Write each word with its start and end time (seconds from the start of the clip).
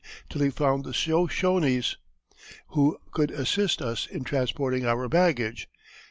till 0.31 0.41
he 0.41 0.49
found 0.49 0.83
the 0.83 0.93
Shoshones,... 0.95 1.95
who 2.69 2.97
could 3.11 3.29
assist 3.29 3.83
us 3.83 4.07
in 4.07 4.23
transporting 4.23 4.83
our 4.83 5.07
baggage." 5.07 5.67